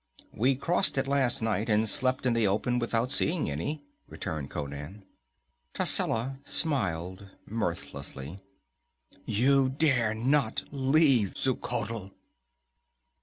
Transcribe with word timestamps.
"We 0.33 0.55
crossed 0.55 0.97
it 0.97 1.07
last 1.07 1.43
night, 1.43 1.69
and 1.69 1.87
slept 1.87 2.25
in 2.25 2.33
the 2.33 2.47
open 2.47 2.79
without 2.79 3.11
seeing 3.11 3.51
any," 3.51 3.83
returned 4.09 4.49
Conan. 4.49 5.05
Tascela 5.75 6.39
smiled 6.43 7.29
mirthlessly. 7.45 8.39
"You 9.27 9.69
dare 9.69 10.15
not 10.15 10.63
leave 10.71 11.35
Xuchotl!" 11.35 12.09